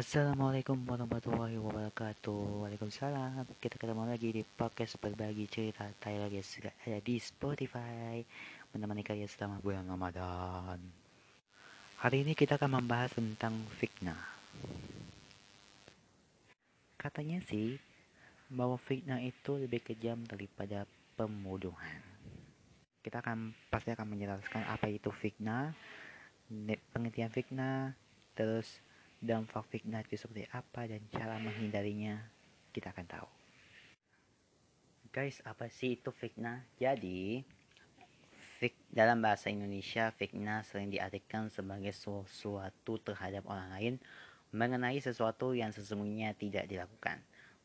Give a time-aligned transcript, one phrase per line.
[0.00, 2.64] Assalamualaikum warahmatullahi wabarakatuh.
[2.64, 3.44] Waalaikumsalam.
[3.60, 8.24] Kita ketemu lagi di podcast berbagi cerita Tyler yang sudah ada di Spotify.
[8.72, 10.80] Menemani kalian selama bulan Ramadan.
[12.00, 14.16] Hari ini kita akan membahas tentang fitnah.
[16.96, 17.76] Katanya sih
[18.48, 22.00] Bahwa fitnah itu lebih kejam daripada pembunuhan
[23.04, 25.76] Kita akan pasti akan menjelaskan apa itu fitnah
[26.88, 27.92] Pengertian fitnah
[28.32, 28.80] Terus
[29.20, 32.16] dampak fitnah itu seperti apa dan cara menghindarinya
[32.72, 33.28] kita akan tahu.
[35.12, 36.64] Guys, apa sih itu fitnah?
[36.80, 37.44] Jadi,
[38.62, 43.94] fik, dalam bahasa Indonesia, fitnah sering diartikan sebagai sesuatu terhadap orang lain
[44.54, 47.20] mengenai sesuatu yang sesungguhnya tidak dilakukan.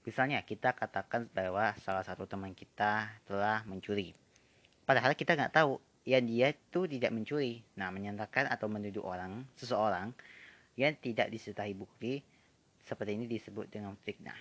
[0.05, 4.13] Misalnya, kita katakan bahwa salah satu teman kita telah mencuri.
[4.85, 7.61] Padahal kita nggak tahu yang dia itu tidak mencuri.
[7.77, 10.13] Nah, menyatakan atau menuduh orang, seseorang,
[10.75, 12.19] yang tidak disertai bukti
[12.85, 14.37] seperti ini disebut dengan fitnah.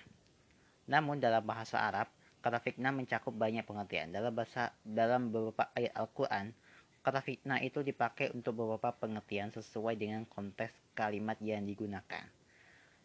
[0.85, 2.11] Namun dalam bahasa Arab,
[2.45, 4.13] kata fitnah mencakup banyak pengertian.
[4.13, 6.53] Dalam bahasa dalam beberapa ayat Al-Qur'an,
[7.01, 12.25] kata fitnah itu dipakai untuk beberapa pengertian sesuai dengan konteks kalimat yang digunakan.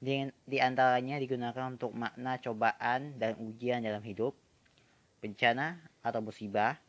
[0.00, 4.32] Di, di antaranya digunakan untuk makna cobaan dan ujian dalam hidup,
[5.20, 6.80] bencana atau musibah,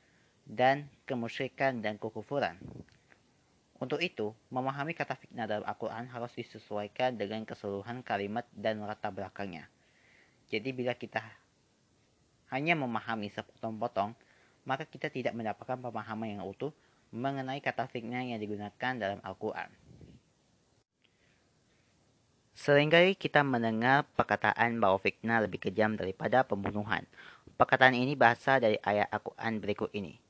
[0.48, 2.60] dan kemusyrikan dan kekufuran.
[3.82, 9.66] Untuk itu, memahami kata fitnah dalam Al-Quran harus disesuaikan dengan keseluruhan kalimat dan latar belakangnya.
[10.54, 11.18] Jadi bila kita
[12.54, 14.14] hanya memahami sepotong-potong,
[14.70, 16.70] maka kita tidak mendapatkan pemahaman yang utuh
[17.10, 19.74] mengenai kata fitnah yang digunakan dalam Al-Quran.
[22.54, 27.02] Seringkali kita mendengar perkataan bahwa fitnah lebih kejam daripada pembunuhan.
[27.58, 30.22] Perkataan ini bahasa dari ayat Al-Quran berikut ini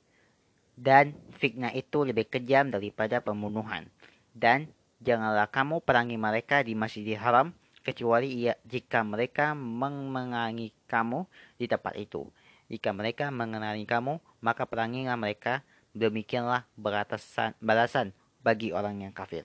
[0.77, 3.87] dan fitnah itu lebih kejam daripada pembunuhan.
[4.31, 4.71] Dan
[5.03, 7.51] janganlah kamu perangi mereka di Masjidil Haram
[7.81, 11.25] kecuali ia, jika mereka mengenali kamu
[11.57, 12.29] di tempat itu.
[12.71, 15.65] Jika mereka mengenali kamu, maka perangilah mereka.
[15.91, 19.43] Demikianlah beratasan, balasan bagi orang yang kafir.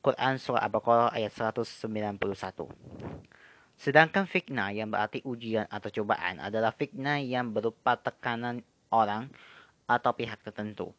[0.00, 2.16] Quran Surah Al-Baqarah ayat 191
[3.76, 9.32] Sedangkan fitnah yang berarti ujian atau cobaan adalah fitnah yang berupa tekanan orang
[9.84, 10.92] atau pihak tertentu.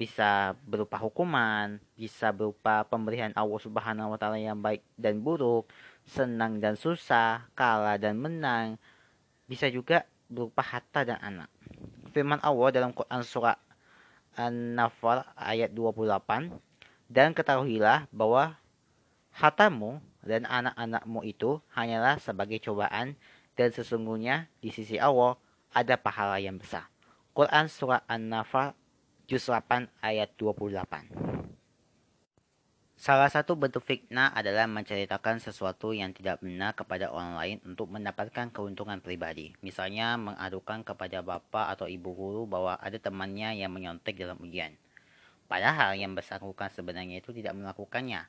[0.00, 5.68] Bisa berupa hukuman, bisa berupa pemberian Allah Subhanahu wa taala yang baik dan buruk,
[6.08, 8.80] senang dan susah, kalah dan menang.
[9.44, 11.50] Bisa juga berupa harta dan anak.
[12.16, 13.58] Firman Allah dalam Quran surah
[14.38, 16.54] An-Nafal ayat 28
[17.10, 18.56] dan ketahuilah bahwa
[19.34, 23.18] hartamu dan anak-anakmu itu hanyalah sebagai cobaan
[23.58, 25.36] dan sesungguhnya di sisi Allah
[25.74, 26.86] ada pahala yang besar.
[27.30, 28.74] Quran Surah An-Nafal
[29.30, 31.38] Juz 8 ayat 28
[32.98, 38.50] Salah satu bentuk fitnah adalah menceritakan sesuatu yang tidak benar kepada orang lain untuk mendapatkan
[38.50, 39.54] keuntungan pribadi.
[39.62, 44.74] Misalnya mengadukan kepada bapak atau ibu guru bahwa ada temannya yang menyontek dalam ujian.
[45.46, 48.26] Padahal yang bersangkutan sebenarnya itu tidak melakukannya.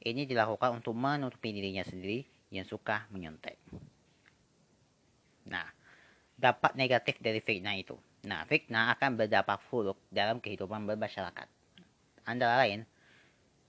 [0.00, 3.60] Ini dilakukan untuk menutupi dirinya sendiri yang suka menyontek.
[5.52, 5.68] Nah,
[6.32, 8.07] dapat negatif dari fitnah itu.
[8.26, 11.46] Nah, fitnah akan berdampak buruk dalam kehidupan bermasyarakat.
[12.26, 12.82] Antara lain,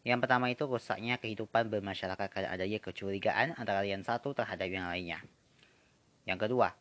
[0.02, 5.22] yang pertama itu rusaknya kehidupan bermasyarakat karena adanya kecurigaan antara yang satu terhadap yang lainnya.
[6.26, 6.74] Yang kedua,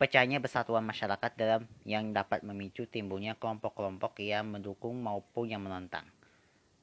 [0.00, 6.08] pecahnya persatuan masyarakat dalam yang dapat memicu timbulnya kelompok-kelompok yang mendukung maupun yang menentang.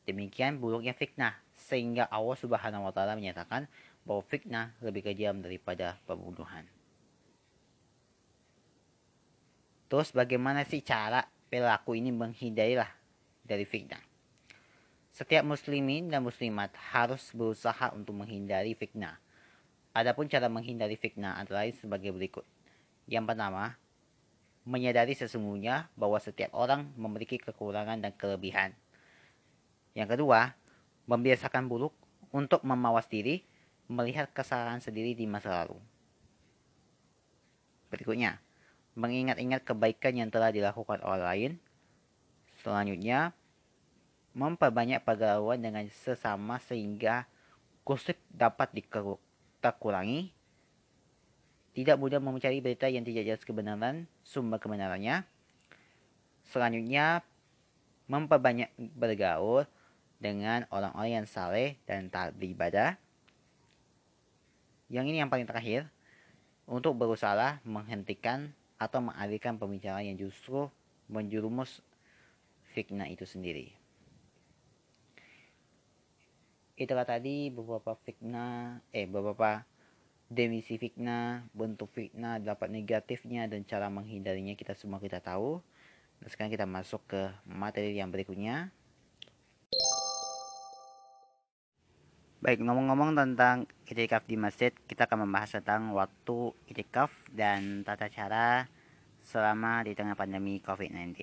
[0.05, 3.65] Demikian buruknya fitnah, sehingga Allah Subhanahu wa taala menyatakan
[4.05, 6.76] bahwa fitnah lebih kejam daripada pembunuhan.
[9.87, 12.91] Terus bagaimana sih cara perilaku ini menghindarilah
[13.47, 14.03] dari fitnah?
[15.15, 19.17] Setiap muslimin dan muslimat harus berusaha untuk menghindari fitnah.
[19.95, 22.45] Adapun cara menghindari fitnah antara lain sebagai berikut.
[23.09, 23.79] Yang pertama,
[24.67, 28.75] menyadari sesungguhnya bahwa setiap orang memiliki kekurangan dan kelebihan.
[29.97, 30.53] Yang kedua,
[31.07, 31.95] membiasakan buruk
[32.29, 33.41] untuk memawas diri,
[33.87, 35.79] melihat kesalahan sendiri di masa lalu.
[37.89, 38.43] Berikutnya,
[38.97, 41.51] mengingat-ingat kebaikan yang telah dilakukan orang lain.
[42.65, 43.37] Selanjutnya,
[44.33, 47.29] memperbanyak pergaulan dengan sesama sehingga
[47.85, 50.33] kusuk dapat dikurangi.
[51.77, 55.21] Tidak mudah mencari berita yang tidak jelas kebenaran, sumber kebenarannya.
[56.49, 57.21] Selanjutnya,
[58.09, 59.69] memperbanyak bergaul
[60.17, 62.97] dengan orang-orang yang saleh dan taat beribadah.
[64.89, 65.85] Yang ini yang paling terakhir,
[66.65, 70.69] untuk berusaha menghentikan atau mengalihkan pembicaraan yang justru
[71.09, 71.81] menjurumus
[72.73, 73.73] fitnah itu sendiri.
[76.77, 79.65] itulah tadi beberapa fitnah eh beberapa
[80.29, 84.53] demisi fitnah bentuk fitnah dapat negatifnya dan cara menghindarinya.
[84.53, 85.57] Kita semua kita tahu.
[86.21, 88.69] Nah, sekarang kita masuk ke materi yang berikutnya
[92.37, 98.69] Baik, ngomong-ngomong tentang itikaf di masjid, kita akan membahas tentang waktu itikaf dan tata cara
[99.25, 101.17] selama di tengah pandemi COVID-19.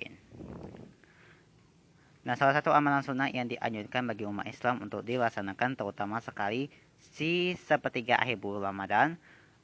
[2.27, 6.67] Nah, salah satu amalan sunnah yang dianjurkan bagi umat Islam untuk dilaksanakan terutama sekali
[6.99, 9.15] si sepertiga akhir bulan Ramadan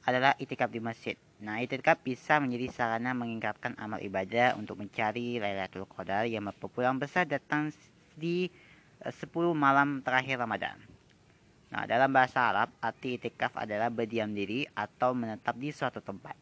[0.08, 1.20] adalah itikaf di masjid.
[1.44, 7.28] Nah, itikaf bisa menjadi sarana mengingkatkan amal ibadah untuk mencari Lailatul Qadar yang berpulang besar
[7.28, 7.68] datang
[8.16, 8.48] di
[9.04, 10.91] 10 eh, malam terakhir Ramadan.
[11.72, 16.36] Nah, dalam bahasa Arab, arti itikaf adalah berdiam diri atau menetap di suatu tempat.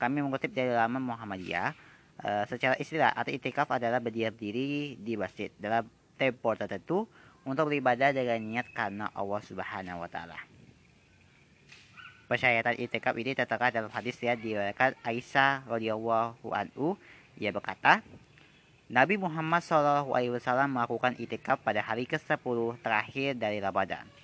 [0.00, 1.76] Kami mengutip dari laman Muhammadiyah,
[2.16, 5.84] e, secara istilah, arti itikaf adalah berdiam diri di masjid dalam
[6.16, 7.04] tempo tertentu
[7.44, 10.40] untuk beribadah dengan niat karena Allah Subhanahu wa taala.
[12.24, 16.96] Persyaratan itikaf ini tertera dalam hadis yang diriwayatkan Aisyah radhiyallahu anhu
[17.36, 18.00] ia berkata,
[18.88, 20.08] Nabi Muhammad SAW
[20.72, 24.21] melakukan itikaf pada hari ke-10 terakhir dari Ramadan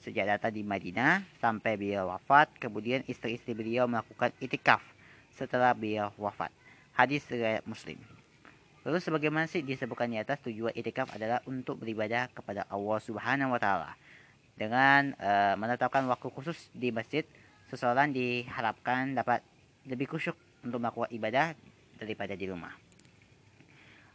[0.00, 2.48] sejak datang di Madinah sampai beliau wafat.
[2.56, 4.80] Kemudian istri-istri beliau melakukan itikaf
[5.36, 6.52] setelah beliau wafat.
[6.96, 8.00] Hadis riwayat Muslim.
[8.80, 13.60] Lalu sebagaimana sih disebutkan di atas tujuan itikaf adalah untuk beribadah kepada Allah Subhanahu wa
[13.60, 13.92] taala.
[14.56, 17.24] Dengan uh, menetapkan waktu khusus di masjid,
[17.68, 19.44] seseorang diharapkan dapat
[19.84, 21.52] lebih khusyuk untuk melakukan ibadah
[21.96, 22.72] daripada di rumah.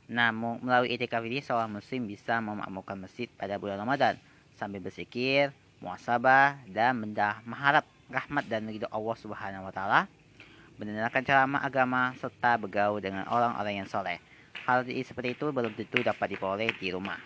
[0.06, 4.18] Namun melalui itikaf ini seorang muslim bisa memakmurkan masjid pada bulan Ramadan
[4.54, 5.50] sambil bersikir,
[5.86, 10.10] muasabah dan mendah mengharap rahmat dan ridho Allah Subhanahu wa taala,
[10.82, 14.18] mendengarkan ceramah agama serta bergaul dengan orang-orang yang soleh.
[14.66, 17.22] Hal seperti itu belum tentu dapat diperoleh di rumah.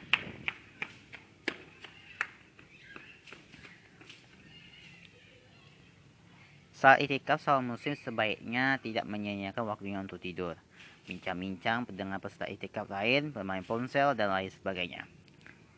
[6.80, 10.56] Saat itikaf, seorang muslim sebaiknya tidak menyanyiakan waktunya untuk tidur,
[11.04, 15.04] bincang-bincang, pendengar peserta itikaf lain, bermain ponsel, dan lain sebagainya.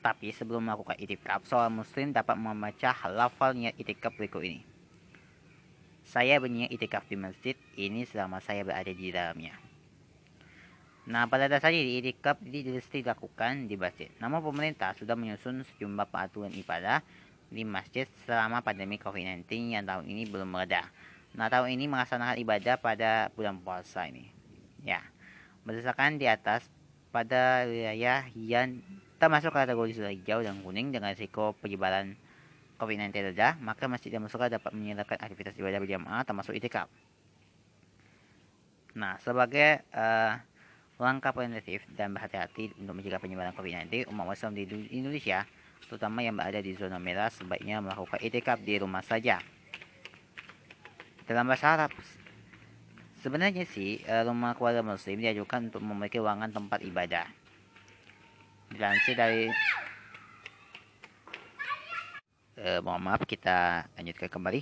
[0.01, 2.91] Tapi sebelum melakukan itikaf, seorang muslim dapat membaca
[3.53, 4.65] niat itikaf berikut ini.
[6.01, 9.53] Saya berniat itikaf di masjid ini selama saya berada di dalamnya.
[11.05, 14.09] Nah, pada dasarnya itikaf ini mesti dilakukan di masjid.
[14.17, 17.05] Namun pemerintah sudah menyusun sejumlah peraturan ibadah
[17.53, 20.89] di masjid selama pandemi COVID-19 yang tahun ini belum mereda.
[21.37, 24.33] Nah, tahun ini melaksanakan ibadah pada bulan puasa ini.
[24.81, 25.05] Ya,
[25.61, 26.65] berdasarkan di atas
[27.13, 28.81] pada wilayah yang
[29.21, 32.17] termasuk kategori zona hijau dan kuning dengan risiko penyebaran
[32.81, 36.89] COVID-19 rendah, maka masjid dan musola dapat menyediakan aktivitas ibadah berjamaah termasuk itikaf.
[38.97, 40.41] Nah, sebagai uh,
[40.97, 45.45] langkah preventif dan berhati-hati untuk mencegah penyebaran COVID-19, umat Muslim di Indonesia,
[45.85, 49.37] terutama yang berada di zona merah, sebaiknya melakukan itikaf di rumah saja.
[51.29, 51.93] Dalam bahasa Arab,
[53.21, 57.40] sebenarnya sih eh, rumah keluarga Muslim diajukan untuk memiliki ruangan tempat ibadah
[58.71, 59.51] dilansir dari
[62.57, 64.61] eh, mohon maaf kita lanjutkan kembali.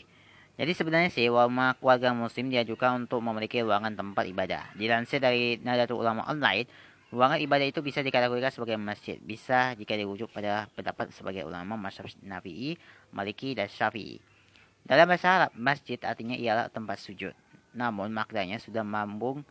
[0.60, 4.76] Jadi sebenarnya sih wama keluarga muslim diajukan untuk memiliki ruangan tempat ibadah.
[4.76, 6.68] Dilansir dari Nadatul Ulama Online
[7.10, 9.18] ruangan ibadah itu bisa dikategorikan sebagai masjid.
[9.24, 12.78] Bisa jika dirujuk pada pendapat sebagai ulama masyarakat Nafi'i,
[13.16, 14.22] Maliki, dan Syafi'i.
[14.86, 17.34] Dalam bahasa Arab, masjid artinya ialah tempat sujud.
[17.74, 19.46] Namun maknanya sudah mambung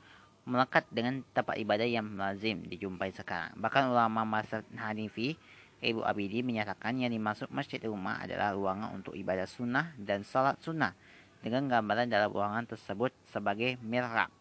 [0.48, 3.52] melekat dengan tempat ibadah yang lazim dijumpai sekarang.
[3.60, 5.36] Bahkan ulama masa Hanifi,
[5.78, 10.96] Ibu Abidi menyatakan yang dimaksud masjid rumah adalah ruangan untuk ibadah sunnah dan salat sunnah
[11.38, 14.32] dengan gambaran dalam ruangan tersebut sebagai mihrab.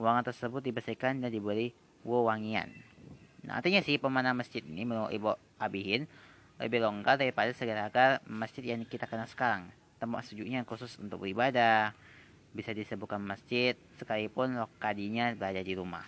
[0.00, 1.70] Ruangan tersebut dibersihkan dan diberi
[2.02, 2.74] wewangian.
[3.46, 6.08] Nah, artinya sih pemanah masjid ini menurut Ibu Abihin
[6.58, 9.70] lebih longgar daripada segala masjid yang kita kenal sekarang.
[10.02, 11.94] Tempat sujudnya khusus untuk beribadah,
[12.54, 16.06] bisa disebutkan masjid sekalipun lokadinya berada di rumah.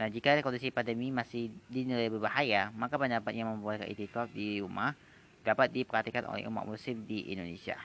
[0.00, 4.96] Nah, jika kondisi pandemi masih dinilai berbahaya, maka pendapat yang membuat itikaf di rumah
[5.44, 7.76] dapat diperhatikan oleh umat muslim di Indonesia.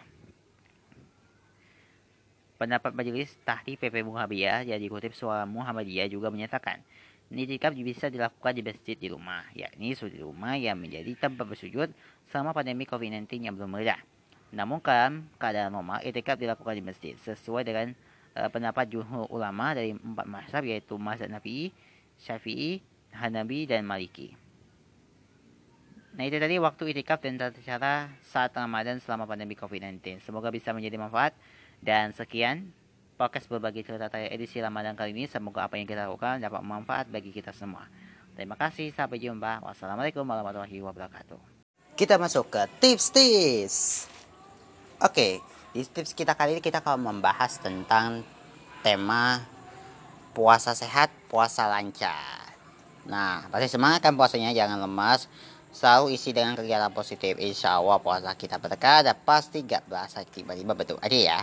[2.56, 6.80] Pendapat Majelis Tahti PP Muhammadiyah yang dikutip suara Muhammadiyah juga menyatakan,
[7.34, 11.90] itikaf bisa dilakukan di masjid di rumah, yakni di rumah yang menjadi tempat bersujud
[12.30, 14.13] selama pandemi COVID-19 yang belum meredah.
[14.54, 17.98] Namun kan keadaan normal itikaf dilakukan di masjid sesuai dengan
[18.38, 21.74] uh, pendapat jumhur ulama dari empat mazhab yaitu mazhab Nabi,
[22.22, 22.78] Syafi'i,
[23.18, 24.38] Hanabi dan Maliki.
[26.14, 30.22] Nah itu tadi waktu itikaf dan tata cara saat Ramadan selama pandemi COVID-19.
[30.22, 31.34] Semoga bisa menjadi manfaat
[31.82, 32.70] dan sekian
[33.18, 35.26] podcast berbagi cerita saya edisi Ramadan kali ini.
[35.26, 37.90] Semoga apa yang kita lakukan dapat bermanfaat bagi kita semua.
[38.38, 39.62] Terima kasih, sampai jumpa.
[39.66, 41.38] Wassalamualaikum warahmatullahi wabarakatuh.
[41.94, 44.10] kita masuk ke tips-tips.
[45.04, 45.44] Oke,
[45.76, 48.24] di tips kita kali ini kita akan membahas tentang
[48.88, 49.44] tema
[50.32, 52.56] puasa sehat, puasa lancar.
[53.12, 55.28] Nah, pasti semangat kan puasanya, jangan lemas.
[55.76, 57.36] Selalu isi dengan kegiatan positif.
[57.36, 61.40] Insya Allah puasa kita berkah dan pasti gak berasa tiba-tiba betul aja ya.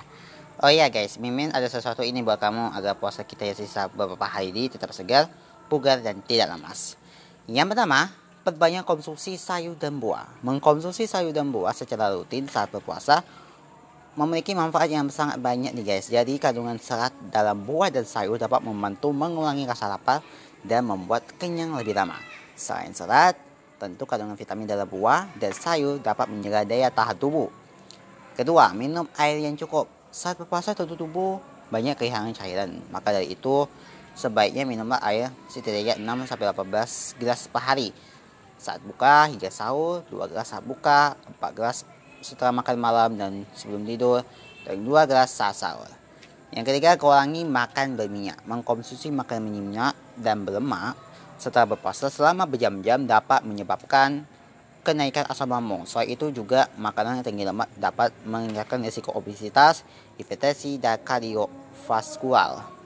[0.64, 4.24] Oh iya guys, Mimin ada sesuatu ini buat kamu agar puasa kita yang sisa beberapa
[4.24, 5.28] hari ini tetap segar,
[5.68, 6.96] bugar, dan tidak lemas.
[7.44, 8.08] Yang pertama,
[8.40, 10.40] perbanyak konsumsi sayur dan buah.
[10.40, 13.20] Mengkonsumsi sayur dan buah secara rutin saat berpuasa
[14.20, 16.12] memiliki manfaat yang sangat banyak nih guys.
[16.12, 20.20] Jadi kandungan serat dalam buah dan sayur dapat membantu mengurangi rasa lapar
[20.60, 22.20] dan membuat kenyang lebih lama.
[22.52, 23.40] Selain serat,
[23.80, 27.48] tentu kandungan vitamin dalam buah dan sayur dapat menjaga daya tahan tubuh.
[28.36, 29.88] Kedua, minum air yang cukup.
[30.12, 31.40] Saat berpuasa tentu tubuh
[31.72, 32.76] banyak kehilangan cairan.
[32.92, 33.64] Maka dari itu,
[34.12, 37.88] sebaiknya minumlah air setidaknya 6 sampai 18 gelas per hari
[38.60, 41.78] saat buka hingga sahur, dua gelas saat buka, empat gelas
[42.20, 44.24] setelah makan malam dan sebelum tidur,
[44.64, 45.88] dan dua gelas saat sahur.
[46.50, 48.42] Yang ketiga, kurangi makan berminyak.
[48.44, 50.98] Mengkonsumsi makanan berminyak dan berlemak
[51.40, 54.26] setelah berpuasa selama berjam-jam dapat menyebabkan
[54.82, 55.84] kenaikan asam lambung.
[55.86, 59.86] Selain itu juga makanan yang tinggi lemak dapat meningkatkan risiko obesitas,
[60.16, 62.79] hipertensi, dan kardiovaskular.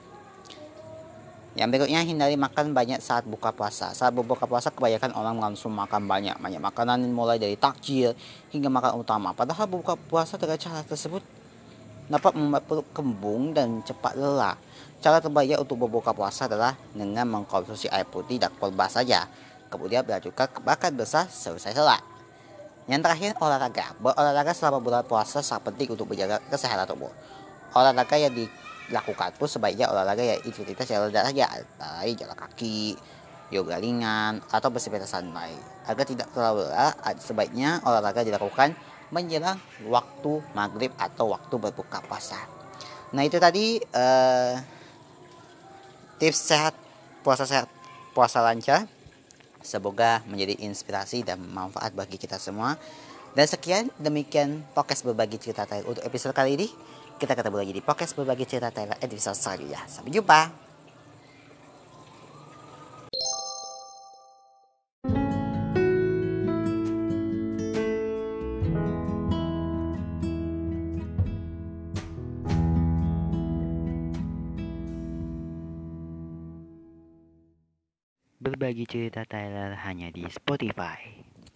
[1.54, 3.94] Yang berikutnya hindari makan banyak saat buka puasa.
[3.94, 8.11] Saat berbuka puasa kebanyakan orang langsung makan banyak, banyak makanan mulai dari takjil
[8.50, 9.30] hingga makan utama.
[9.30, 11.23] Padahal buka puasa dengan cara tersebut
[12.11, 14.58] dapat membuat perut kembung dan cepat lelah.
[14.99, 19.30] Cara terbaik untuk berbuka puasa adalah dengan mengkonsumsi air putih dan kolbas saja.
[19.70, 22.02] Kemudian berlanjutkan ke makan besar selesai sholat.
[22.90, 23.94] Yang terakhir olahraga.
[24.02, 27.14] Berolahraga selama bulan puasa sangat penting untuk menjaga kesehatan tubuh.
[27.78, 28.50] Olahraga yang di
[28.92, 31.48] lakukan pun sebaiknya olahraga ya intensitas yang rendah saja
[31.80, 32.98] baik jalan kaki
[33.52, 35.52] yoga ringan atau bersepeda santai.
[35.86, 38.72] Agar tidak terlalu lelah sebaiknya olahraga dilakukan
[39.12, 42.40] menjelang waktu maghrib atau waktu berbuka puasa.
[43.14, 44.58] Nah itu tadi uh,
[46.18, 46.74] tips sehat
[47.22, 47.70] puasa sehat
[48.16, 48.88] puasa lancar.
[49.64, 52.76] Semoga menjadi inspirasi dan manfaat bagi kita semua.
[53.34, 56.68] Dan sekian demikian podcast berbagi cerita untuk episode kali ini
[57.14, 59.80] kita ketemu lagi di podcast berbagi cerita Thailand episode selanjutnya.
[59.87, 60.40] Sampai jumpa.
[78.44, 81.33] Berbagi cerita Thailand hanya di Spotify.